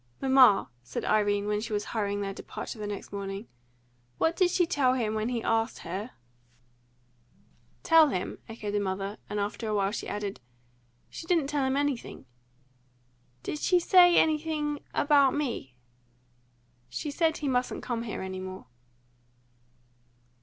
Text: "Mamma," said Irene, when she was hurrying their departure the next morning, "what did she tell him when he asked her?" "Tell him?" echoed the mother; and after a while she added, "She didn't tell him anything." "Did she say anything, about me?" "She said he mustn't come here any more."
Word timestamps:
"Mamma," 0.19 0.71
said 0.81 1.05
Irene, 1.05 1.45
when 1.45 1.61
she 1.61 1.73
was 1.73 1.85
hurrying 1.93 2.21
their 2.21 2.33
departure 2.33 2.79
the 2.79 2.87
next 2.87 3.13
morning, 3.13 3.47
"what 4.17 4.35
did 4.35 4.49
she 4.49 4.65
tell 4.65 4.95
him 4.95 5.13
when 5.13 5.29
he 5.29 5.43
asked 5.43 5.77
her?" 5.85 6.13
"Tell 7.83 8.07
him?" 8.09 8.39
echoed 8.49 8.71
the 8.71 8.79
mother; 8.79 9.17
and 9.29 9.39
after 9.39 9.67
a 9.67 9.75
while 9.75 9.91
she 9.91 10.07
added, 10.07 10.39
"She 11.11 11.27
didn't 11.27 11.45
tell 11.45 11.65
him 11.67 11.77
anything." 11.77 12.25
"Did 13.43 13.59
she 13.59 13.79
say 13.79 14.17
anything, 14.17 14.79
about 14.91 15.35
me?" 15.35 15.75
"She 16.89 17.11
said 17.11 17.37
he 17.37 17.47
mustn't 17.47 17.83
come 17.83 18.01
here 18.01 18.23
any 18.23 18.39
more." 18.39 18.65